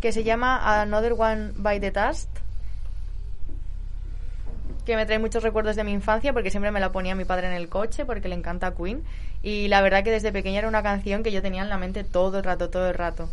que 0.00 0.12
se 0.12 0.24
llama 0.24 0.80
Another 0.80 1.12
One 1.12 1.52
by 1.56 1.78
the 1.78 1.90
Dust. 1.90 2.30
Que 4.86 4.96
me 4.96 5.04
trae 5.04 5.18
muchos 5.18 5.42
recuerdos 5.42 5.76
de 5.76 5.84
mi 5.84 5.92
infancia 5.92 6.32
porque 6.32 6.50
siempre 6.50 6.70
me 6.70 6.80
la 6.80 6.92
ponía 6.92 7.14
mi 7.14 7.24
padre 7.26 7.48
en 7.48 7.52
el 7.52 7.68
coche 7.68 8.06
porque 8.06 8.28
le 8.28 8.34
encanta 8.34 8.74
Queen. 8.74 9.02
Y 9.42 9.68
la 9.68 9.82
verdad 9.82 10.04
que 10.04 10.10
desde 10.10 10.32
pequeña 10.32 10.60
era 10.60 10.68
una 10.68 10.82
canción 10.82 11.22
que 11.22 11.32
yo 11.32 11.42
tenía 11.42 11.62
en 11.62 11.68
la 11.68 11.76
mente 11.76 12.02
todo 12.02 12.38
el 12.38 12.44
rato, 12.44 12.70
todo 12.70 12.88
el 12.88 12.94
rato. 12.94 13.28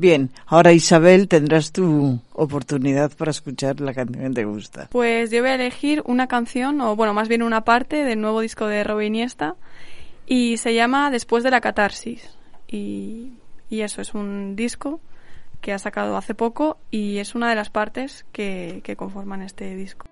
Bien, 0.00 0.30
ahora 0.46 0.72
Isabel 0.72 1.28
tendrás 1.28 1.72
tu 1.72 2.18
oportunidad 2.32 3.12
para 3.18 3.32
escuchar 3.32 3.80
la 3.80 3.92
canción 3.92 4.28
que 4.28 4.34
te 4.40 4.44
gusta. 4.46 4.88
Pues 4.90 5.30
yo 5.30 5.42
voy 5.42 5.50
a 5.50 5.56
elegir 5.56 6.02
una 6.06 6.26
canción, 6.26 6.80
o 6.80 6.96
bueno, 6.96 7.12
más 7.12 7.28
bien 7.28 7.42
una 7.42 7.64
parte 7.64 8.02
del 8.02 8.18
nuevo 8.18 8.40
disco 8.40 8.66
de 8.66 8.82
Robin 8.82 9.14
Iniesta, 9.14 9.56
y 10.26 10.56
se 10.56 10.72
llama 10.72 11.10
Después 11.10 11.44
de 11.44 11.50
la 11.50 11.60
catarsis. 11.60 12.30
Y, 12.66 13.34
y 13.68 13.82
eso, 13.82 14.00
es 14.00 14.14
un 14.14 14.56
disco 14.56 15.00
que 15.60 15.74
ha 15.74 15.78
sacado 15.78 16.16
hace 16.16 16.34
poco 16.34 16.78
y 16.90 17.18
es 17.18 17.34
una 17.34 17.50
de 17.50 17.56
las 17.56 17.68
partes 17.68 18.24
que, 18.32 18.80
que 18.82 18.96
conforman 18.96 19.42
este 19.42 19.76
disco. 19.76 20.06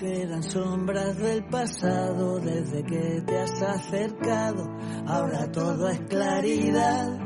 Quedan 0.00 0.42
sombras 0.42 1.18
del 1.18 1.44
pasado 1.44 2.40
desde 2.40 2.82
que 2.84 3.22
te 3.26 3.38
has 3.38 3.62
acercado. 3.62 4.64
Ahora 5.06 5.52
todo 5.52 5.88
es 5.90 6.00
claridad. 6.08 7.18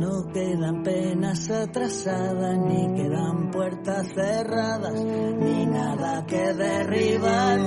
No 0.00 0.26
quedan 0.32 0.82
penas 0.82 1.48
atrasadas, 1.50 2.58
ni 2.58 2.94
quedan 2.94 3.50
puertas 3.52 4.08
cerradas, 4.08 5.04
ni 5.04 5.66
nada 5.66 6.26
que 6.26 6.52
derribar. 6.52 7.60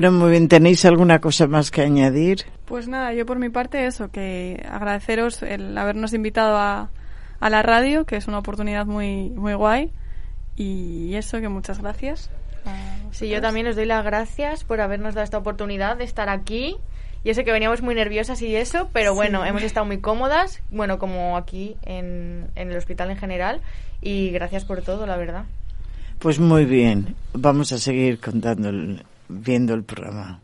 Bueno, 0.00 0.18
muy 0.18 0.30
bien. 0.30 0.48
¿Tenéis 0.48 0.86
alguna 0.86 1.20
cosa 1.20 1.46
más 1.46 1.70
que 1.70 1.82
añadir? 1.82 2.46
Pues 2.64 2.88
nada, 2.88 3.12
yo 3.12 3.26
por 3.26 3.38
mi 3.38 3.50
parte 3.50 3.84
eso, 3.84 4.10
que 4.10 4.64
agradeceros 4.66 5.42
el 5.42 5.76
habernos 5.76 6.14
invitado 6.14 6.56
a, 6.56 6.88
a 7.38 7.50
la 7.50 7.60
radio, 7.60 8.06
que 8.06 8.16
es 8.16 8.26
una 8.26 8.38
oportunidad 8.38 8.86
muy, 8.86 9.28
muy 9.28 9.52
guay. 9.52 9.92
Y 10.56 11.12
eso, 11.16 11.38
que 11.42 11.50
muchas 11.50 11.82
gracias. 11.82 12.30
a 12.64 13.12
Sí, 13.12 13.28
yo 13.28 13.42
también 13.42 13.66
os 13.66 13.76
doy 13.76 13.84
las 13.84 14.02
gracias 14.02 14.64
por 14.64 14.80
habernos 14.80 15.12
dado 15.14 15.24
esta 15.24 15.36
oportunidad 15.36 15.98
de 15.98 16.04
estar 16.04 16.30
aquí. 16.30 16.78
Yo 17.22 17.34
sé 17.34 17.44
que 17.44 17.52
veníamos 17.52 17.82
muy 17.82 17.94
nerviosas 17.94 18.40
y 18.40 18.56
eso, 18.56 18.88
pero 18.94 19.14
bueno, 19.14 19.44
hemos 19.44 19.62
estado 19.62 19.84
muy 19.84 19.98
cómodas, 19.98 20.62
bueno, 20.70 20.98
como 20.98 21.36
aquí 21.36 21.76
en, 21.82 22.46
en 22.54 22.70
el 22.70 22.76
hospital 22.78 23.10
en 23.10 23.18
general. 23.18 23.60
Y 24.00 24.30
gracias 24.30 24.64
por 24.64 24.80
todo, 24.80 25.04
la 25.06 25.18
verdad. 25.18 25.44
Pues 26.20 26.38
muy 26.38 26.64
bien. 26.64 27.16
Vamos 27.34 27.70
a 27.72 27.76
seguir 27.76 28.18
contando, 28.18 28.70
el- 28.70 29.02
viendo 29.30 29.74
el 29.74 29.84
programa. 29.84 30.40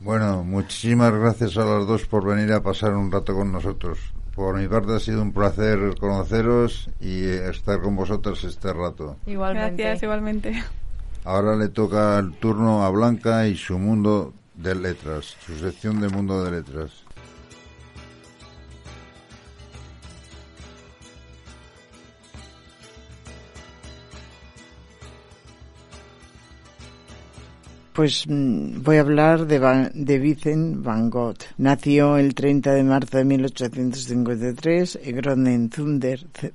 Bueno, 0.00 0.42
muchísimas 0.42 1.12
gracias 1.12 1.56
a 1.58 1.64
las 1.64 1.86
dos 1.86 2.06
por 2.06 2.24
venir 2.24 2.52
a 2.52 2.62
pasar 2.62 2.94
un 2.94 3.12
rato 3.12 3.34
con 3.34 3.52
nosotros. 3.52 3.98
Por 4.34 4.58
mi 4.58 4.66
parte 4.66 4.94
ha 4.94 5.00
sido 5.00 5.20
un 5.20 5.32
placer 5.32 5.94
conoceros 6.00 6.88
y 7.00 7.24
estar 7.24 7.80
con 7.82 7.96
vosotros 7.96 8.42
este 8.44 8.72
rato. 8.72 9.16
Igualmente. 9.26 9.82
Gracias, 9.82 10.02
igualmente. 10.04 10.64
Ahora 11.24 11.54
le 11.56 11.68
toca 11.68 12.18
el 12.18 12.32
turno 12.32 12.82
a 12.84 12.90
Blanca 12.90 13.46
y 13.46 13.56
su 13.56 13.78
mundo 13.78 14.32
de 14.54 14.74
letras, 14.74 15.36
su 15.44 15.58
sección 15.58 16.00
de 16.00 16.08
mundo 16.08 16.42
de 16.44 16.50
letras. 16.50 17.04
Pues 27.92 28.24
mm, 28.28 28.82
voy 28.82 28.96
a 28.96 29.00
hablar 29.00 29.46
de, 29.46 29.58
Van- 29.58 29.90
de 29.94 30.18
Vincent 30.18 30.82
van 30.82 31.10
Gogh. 31.10 31.36
Nació 31.58 32.16
el 32.18 32.34
30 32.34 32.72
de 32.72 32.84
marzo 32.84 33.18
de 33.18 33.24
1853 33.24 34.98
en 35.02 35.16
Groningen 35.16 35.70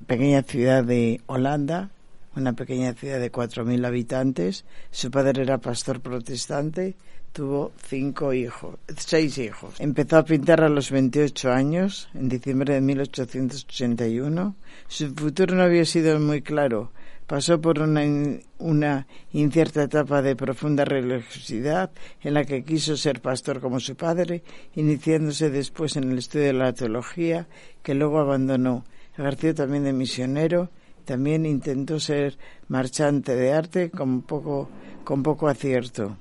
pequeña 0.06 0.42
ciudad 0.42 0.82
de 0.84 1.20
Holanda, 1.26 1.90
una 2.36 2.54
pequeña 2.54 2.94
ciudad 2.94 3.20
de 3.20 3.30
4.000 3.30 3.86
habitantes. 3.86 4.64
Su 4.90 5.10
padre 5.10 5.42
era 5.42 5.58
pastor 5.58 6.00
protestante, 6.00 6.94
tuvo 7.32 7.72
cinco 7.86 8.32
hijos, 8.32 8.76
seis 8.96 9.36
hijos. 9.36 9.74
Empezó 9.78 10.16
a 10.16 10.24
pintar 10.24 10.62
a 10.62 10.70
los 10.70 10.90
28 10.90 11.52
años, 11.52 12.08
en 12.14 12.30
diciembre 12.30 12.74
de 12.74 12.80
1881. 12.80 14.54
Su 14.88 15.14
futuro 15.14 15.54
no 15.54 15.62
había 15.62 15.84
sido 15.84 16.18
muy 16.18 16.40
claro. 16.40 16.92
Pasó 17.26 17.60
por 17.60 17.80
una, 17.80 18.04
in- 18.04 18.42
una 18.58 19.06
incierta 19.32 19.82
etapa 19.82 20.22
de 20.22 20.36
profunda 20.36 20.84
religiosidad 20.84 21.90
en 22.22 22.34
la 22.34 22.44
que 22.44 22.62
quiso 22.62 22.96
ser 22.96 23.20
pastor 23.20 23.60
como 23.60 23.80
su 23.80 23.96
padre, 23.96 24.42
iniciándose 24.76 25.50
después 25.50 25.96
en 25.96 26.10
el 26.12 26.18
estudio 26.18 26.46
de 26.46 26.52
la 26.52 26.72
teología, 26.72 27.46
que 27.82 27.94
luego 27.94 28.20
abandonó. 28.20 28.84
Ejerció 29.18 29.54
también 29.54 29.82
de 29.84 29.92
misionero, 29.92 30.70
también 31.04 31.46
intentó 31.46 31.98
ser 31.98 32.38
marchante 32.68 33.34
de 33.34 33.52
arte 33.52 33.90
con 33.90 34.22
poco, 34.22 34.68
con 35.02 35.22
poco 35.24 35.48
acierto. 35.48 36.16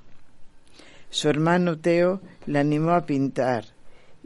Su 1.11 1.29
hermano 1.29 1.77
Teo 1.77 2.19
le 2.47 2.59
animó 2.59 2.91
a 2.91 3.05
pintar 3.05 3.65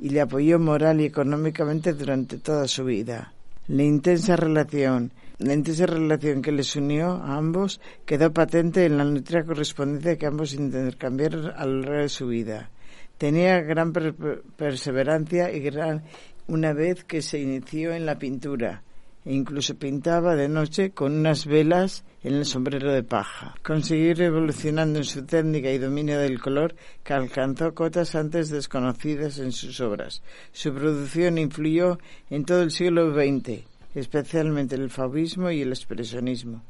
y 0.01 0.09
le 0.09 0.21
apoyó 0.21 0.59
moral 0.59 1.01
y 1.01 1.05
económicamente 1.05 1.93
durante 1.93 2.37
toda 2.37 2.67
su 2.69 2.85
vida. 2.85 3.33
La 3.67 3.83
intensa 3.83 4.35
relación, 4.37 5.11
la 5.39 5.53
intensa 5.53 5.85
relación 5.85 6.41
que 6.41 6.51
les 6.51 6.75
unió 6.75 7.11
a 7.13 7.37
ambos 7.37 7.79
quedó 8.05 8.31
patente 8.31 8.85
en 8.85 8.97
la 8.97 9.05
nutrida 9.05 9.43
correspondencia 9.43 10.17
que 10.17 10.25
ambos 10.27 10.53
intercambiaron 10.53 11.51
a 11.55 11.65
lo 11.65 11.79
largo 11.81 12.01
de 12.01 12.09
su 12.09 12.27
vida. 12.27 12.69
Tenía 13.17 13.59
gran 13.61 13.91
per- 13.93 14.13
per- 14.13 14.43
perseverancia 14.55 15.51
y 15.51 15.59
gran 15.61 16.03
una 16.47 16.73
vez 16.73 17.03
que 17.03 17.21
se 17.21 17.39
inició 17.39 17.93
en 17.93 18.05
la 18.05 18.17
pintura 18.17 18.83
e 19.25 19.33
incluso 19.33 19.75
pintaba 19.75 20.35
de 20.35 20.47
noche 20.47 20.91
con 20.91 21.13
unas 21.13 21.45
velas 21.45 22.05
en 22.23 22.35
el 22.35 22.45
sombrero 22.45 22.91
de 22.93 23.03
paja. 23.03 23.53
Consiguió 23.63 24.11
ir 24.11 24.21
evolucionando 24.21 24.99
en 24.99 25.05
su 25.05 25.25
técnica 25.25 25.69
y 25.71 25.77
dominio 25.77 26.17
del 26.19 26.39
color 26.39 26.75
que 27.03 27.13
alcanzó 27.13 27.73
cotas 27.73 28.15
antes 28.15 28.49
desconocidas 28.49 29.39
en 29.39 29.51
sus 29.51 29.79
obras. 29.81 30.23
Su 30.53 30.73
producción 30.73 31.37
influyó 31.37 31.99
en 32.29 32.45
todo 32.45 32.61
el 32.61 32.71
siglo 32.71 33.13
XX, 33.13 33.63
especialmente 33.95 34.75
el 34.75 34.89
fauvismo 34.89 35.49
y 35.51 35.61
el 35.61 35.69
expresionismo. 35.69 36.63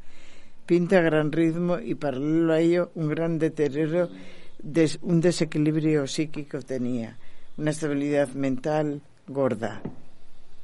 Pinta 0.65 0.99
a 0.99 1.01
gran 1.01 1.31
ritmo 1.31 1.79
y 1.79 1.95
paralelo 1.95 2.53
a 2.53 2.59
ello 2.59 2.91
un 2.95 3.09
gran 3.09 3.39
deterioro, 3.39 4.09
un 5.01 5.21
desequilibrio 5.21 6.05
psíquico 6.05 6.61
tenía, 6.61 7.17
una 7.57 7.71
estabilidad 7.71 8.29
mental 8.29 9.01
gorda. 9.27 9.81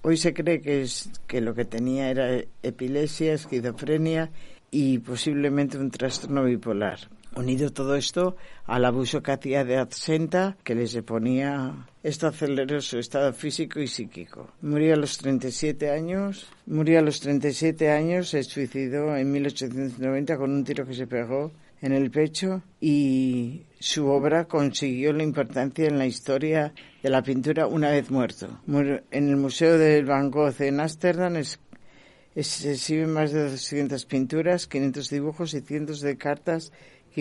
Hoy 0.03 0.17
se 0.17 0.33
cree 0.33 0.61
que, 0.61 0.83
es, 0.83 1.09
que 1.25 1.41
lo 1.41 1.55
que 1.55 1.65
tenía 1.65 2.11
era 2.11 2.39
epilepsia, 2.61 3.33
esquizofrenia 3.33 4.29
y 4.69 4.99
posiblemente 4.99 5.79
un 5.79 5.89
trastorno 5.89 6.43
bipolar. 6.43 6.99
Unido 7.35 7.71
todo 7.71 7.95
esto 7.95 8.37
al 8.65 8.85
abuso 8.85 9.21
que 9.21 9.33
hacía 9.33 9.65
de 9.65 9.77
absenta, 9.77 10.55
que 10.63 10.73
les 10.73 10.95
ponía, 11.01 11.87
esto 12.01 12.27
aceleró 12.27 12.79
su 12.81 12.97
estado 12.97 13.33
físico 13.33 13.81
y 13.81 13.87
psíquico. 13.87 14.51
Murió 14.61 14.93
a 14.93 14.97
los 14.97 15.17
37 15.17 15.91
años, 15.91 16.47
murió 16.65 16.99
a 16.99 17.01
los 17.01 17.19
37 17.19 17.91
años, 17.91 18.29
se 18.29 18.43
suicidó 18.43 19.15
en 19.17 19.31
1890 19.31 20.37
con 20.37 20.51
un 20.51 20.63
tiro 20.63 20.85
que 20.85 20.93
se 20.93 21.07
pegó 21.07 21.51
en 21.81 21.91
el 21.91 22.09
pecho 22.09 22.63
y 22.79 23.63
su 23.79 24.07
obra 24.07 24.45
consiguió 24.45 25.13
la 25.13 25.23
importancia 25.23 25.87
en 25.87 25.97
la 25.97 26.05
historia 26.05 26.73
de 27.03 27.09
la 27.09 27.21
pintura 27.21 27.67
una 27.67 27.91
vez 27.91 28.09
muerto. 28.09 28.59
En 28.67 29.29
el 29.29 29.35
Museo 29.35 29.77
del 29.77 30.05
Van 30.05 30.31
Gogh 30.31 30.55
en 30.61 30.79
Ámsterdam 30.79 31.35
se 31.43 32.71
exhiben 32.71 33.11
más 33.11 33.31
de 33.31 33.51
200 33.51 34.05
pinturas, 34.05 34.67
500 34.67 35.09
dibujos 35.09 35.53
y 35.53 35.61
cientos 35.61 36.01
de 36.01 36.17
cartas 36.17 36.71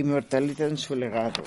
inmortalizan 0.00 0.76
su 0.76 0.94
legado. 0.94 1.42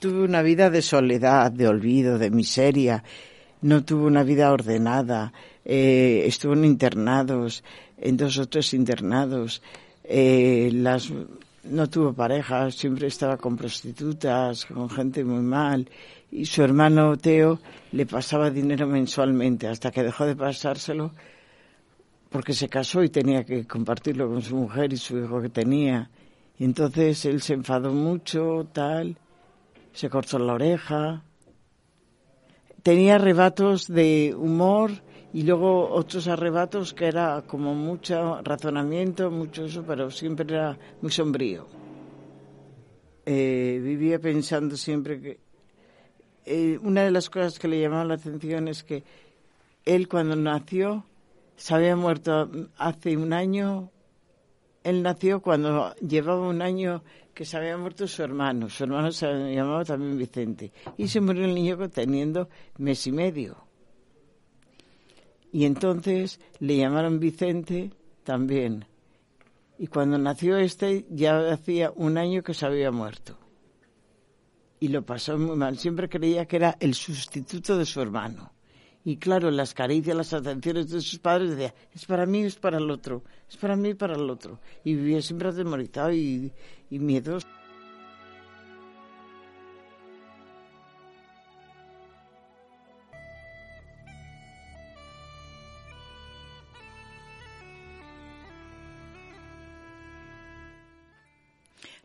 Tuvo 0.00 0.24
una 0.24 0.42
vida 0.42 0.70
de 0.70 0.82
soledad, 0.82 1.50
de 1.50 1.68
olvido, 1.68 2.18
de 2.18 2.30
miseria. 2.30 3.04
No 3.62 3.84
tuvo 3.84 4.06
una 4.06 4.22
vida 4.22 4.52
ordenada. 4.52 5.32
Eh, 5.64 6.24
estuvo 6.26 6.52
en 6.52 6.64
internados, 6.64 7.64
en 7.96 8.16
dos 8.16 8.36
o 8.38 8.46
tres 8.46 8.74
internados. 8.74 9.62
Eh, 10.04 10.70
no 11.64 11.88
tuvo 11.88 12.12
pareja, 12.12 12.70
siempre 12.70 13.06
estaba 13.06 13.38
con 13.38 13.56
prostitutas, 13.56 14.66
con 14.66 14.90
gente 14.90 15.24
muy 15.24 15.42
mal. 15.42 15.88
Y 16.30 16.44
su 16.44 16.62
hermano 16.62 17.16
Teo 17.16 17.60
le 17.92 18.04
pasaba 18.04 18.50
dinero 18.50 18.86
mensualmente 18.86 19.68
hasta 19.68 19.90
que 19.90 20.02
dejó 20.02 20.26
de 20.26 20.36
pasárselo 20.36 21.12
porque 22.34 22.52
se 22.52 22.68
casó 22.68 23.04
y 23.04 23.10
tenía 23.10 23.44
que 23.44 23.64
compartirlo 23.64 24.28
con 24.28 24.42
su 24.42 24.56
mujer 24.56 24.92
y 24.92 24.96
su 24.96 25.16
hijo 25.16 25.40
que 25.40 25.50
tenía. 25.50 26.10
Y 26.58 26.64
entonces 26.64 27.24
él 27.26 27.40
se 27.40 27.54
enfadó 27.54 27.92
mucho, 27.92 28.66
tal, 28.72 29.16
se 29.92 30.10
cortó 30.10 30.40
la 30.40 30.54
oreja. 30.54 31.22
Tenía 32.82 33.14
arrebatos 33.14 33.86
de 33.86 34.34
humor 34.36 34.90
y 35.32 35.44
luego 35.44 35.88
otros 35.90 36.26
arrebatos 36.26 36.92
que 36.92 37.06
era 37.06 37.44
como 37.46 37.72
mucho 37.72 38.42
razonamiento, 38.42 39.30
mucho 39.30 39.66
eso, 39.66 39.84
pero 39.86 40.10
siempre 40.10 40.56
era 40.56 40.76
muy 41.02 41.12
sombrío. 41.12 41.68
Eh, 43.26 43.80
vivía 43.80 44.18
pensando 44.18 44.76
siempre 44.76 45.20
que... 45.20 45.38
eh, 46.46 46.80
una 46.82 47.04
de 47.04 47.12
las 47.12 47.30
cosas 47.30 47.60
que 47.60 47.68
le 47.68 47.80
llamaba 47.80 48.04
la 48.04 48.14
atención 48.14 48.66
es 48.66 48.82
que 48.82 49.04
él 49.84 50.08
cuando 50.08 50.34
nació 50.34 51.04
se 51.56 51.74
había 51.74 51.96
muerto 51.96 52.50
hace 52.76 53.16
un 53.16 53.32
año. 53.32 53.90
Él 54.82 55.02
nació 55.02 55.40
cuando 55.40 55.94
llevaba 55.96 56.48
un 56.48 56.62
año 56.62 57.02
que 57.32 57.44
se 57.44 57.56
había 57.56 57.76
muerto 57.76 58.06
su 58.06 58.22
hermano. 58.22 58.68
Su 58.68 58.84
hermano 58.84 59.12
se 59.12 59.26
llamaba 59.54 59.84
también 59.84 60.16
Vicente. 60.16 60.72
Y 60.96 61.08
se 61.08 61.20
murió 61.20 61.44
el 61.44 61.54
niño 61.54 61.76
teniendo 61.90 62.48
mes 62.78 63.06
y 63.06 63.12
medio. 63.12 63.56
Y 65.52 65.64
entonces 65.64 66.40
le 66.60 66.76
llamaron 66.76 67.20
Vicente 67.20 67.90
también. 68.24 68.86
Y 69.78 69.88
cuando 69.88 70.18
nació 70.18 70.56
este 70.56 71.06
ya 71.10 71.52
hacía 71.52 71.92
un 71.94 72.18
año 72.18 72.42
que 72.42 72.54
se 72.54 72.66
había 72.66 72.90
muerto. 72.90 73.38
Y 74.80 74.88
lo 74.88 75.02
pasó 75.02 75.38
muy 75.38 75.56
mal. 75.56 75.78
Siempre 75.78 76.08
creía 76.08 76.46
que 76.46 76.56
era 76.56 76.76
el 76.80 76.94
sustituto 76.94 77.78
de 77.78 77.86
su 77.86 78.00
hermano. 78.00 78.53
Y 79.06 79.18
claro, 79.18 79.50
las 79.50 79.74
caricias, 79.74 80.16
las 80.16 80.32
atenciones 80.32 80.88
de 80.88 81.02
sus 81.02 81.18
padres 81.18 81.50
decía, 81.50 81.74
es 81.92 82.06
para 82.06 82.24
mí, 82.24 82.42
es 82.42 82.56
para 82.56 82.78
el 82.78 82.90
otro, 82.90 83.22
es 83.46 83.56
para 83.58 83.76
mí, 83.76 83.92
para 83.92 84.14
el 84.14 84.30
otro. 84.30 84.60
Y 84.82 84.94
vivía 84.94 85.20
siempre 85.20 85.50
atemorizado 85.50 86.10
y, 86.10 86.50
y 86.88 86.98
miedoso. 86.98 87.46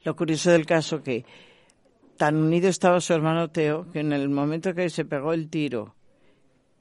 Lo 0.03 0.15
curioso 0.17 0.51
del 0.51 0.65
caso 0.65 1.01
que 1.01 1.25
tan 2.17 2.35
unido 2.35 2.67
estaba 2.67 2.99
su 2.99 3.13
hermano 3.13 3.49
Teo 3.51 3.89
que 3.91 3.99
en 3.99 4.11
el 4.11 4.27
momento 4.27 4.73
que 4.73 4.89
se 4.89 5.05
pegó 5.05 5.31
el 5.31 5.49
tiro 5.49 5.95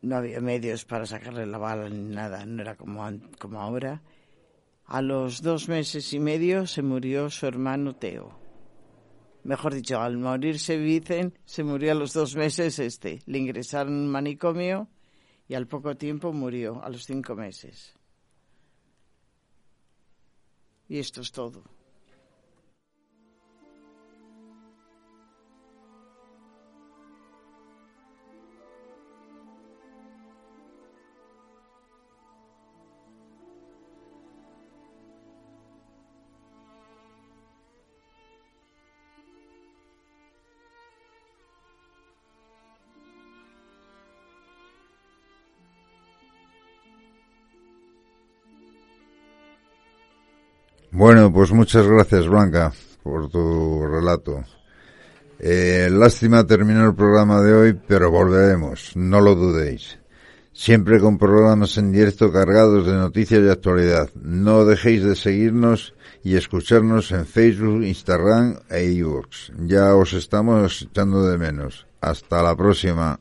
no 0.02 0.16
había 0.16 0.40
medios 0.40 0.84
para 0.84 1.06
sacarle 1.06 1.46
la 1.46 1.58
bala 1.58 1.88
ni 1.88 2.14
nada, 2.14 2.44
no 2.46 2.62
era 2.62 2.76
como, 2.76 3.08
como 3.38 3.60
ahora. 3.60 4.02
A 4.86 5.02
los 5.02 5.42
dos 5.42 5.68
meses 5.68 6.12
y 6.12 6.18
medio 6.18 6.66
se 6.66 6.82
murió 6.82 7.30
su 7.30 7.46
hermano 7.46 7.96
Teo. 7.96 8.38
Mejor 9.44 9.74
dicho, 9.74 10.00
al 10.00 10.18
morirse 10.18 10.76
Vicen, 10.76 11.38
se 11.44 11.62
murió 11.64 11.92
a 11.92 11.94
los 11.94 12.12
dos 12.12 12.36
meses 12.36 12.78
este. 12.78 13.20
Le 13.26 13.38
ingresaron 13.38 13.94
en 13.94 14.00
un 14.00 14.08
manicomio 14.08 14.88
y 15.46 15.54
al 15.54 15.66
poco 15.66 15.96
tiempo 15.96 16.32
murió, 16.32 16.82
a 16.82 16.90
los 16.90 17.04
cinco 17.04 17.34
meses. 17.34 17.94
Y 20.88 20.98
esto 20.98 21.20
es 21.20 21.32
todo. 21.32 21.64
Bueno, 50.90 51.32
pues 51.32 51.52
muchas 51.52 51.86
gracias 51.86 52.26
Blanca 52.26 52.72
por 53.02 53.28
tu 53.28 53.86
relato. 53.86 54.44
Eh, 55.38 55.88
lástima 55.90 56.46
terminó 56.46 56.86
el 56.86 56.94
programa 56.94 57.40
de 57.40 57.54
hoy, 57.54 57.80
pero 57.86 58.10
volveremos, 58.10 58.92
no 58.96 59.20
lo 59.20 59.34
dudéis. 59.34 59.98
Siempre 60.52 60.98
con 60.98 61.18
programas 61.18 61.78
en 61.78 61.92
directo 61.92 62.32
cargados 62.32 62.86
de 62.86 62.94
noticias 62.94 63.40
y 63.44 63.48
actualidad. 63.48 64.10
No 64.14 64.64
dejéis 64.64 65.04
de 65.04 65.14
seguirnos 65.14 65.94
y 66.24 66.36
escucharnos 66.36 67.12
en 67.12 67.26
Facebook, 67.26 67.84
Instagram 67.84 68.58
e 68.68 68.84
iVoox. 68.84 69.52
Ya 69.66 69.94
os 69.94 70.14
estamos 70.14 70.82
echando 70.82 71.24
de 71.28 71.38
menos. 71.38 71.86
Hasta 72.00 72.42
la 72.42 72.56
próxima. 72.56 73.20